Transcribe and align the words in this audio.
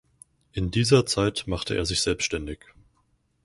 In 0.51 0.71
dieser 0.71 1.05
Zeit 1.05 1.43
machte 1.45 1.75
er 1.75 1.85
sich 1.85 2.01
selbstständig. 2.01 2.61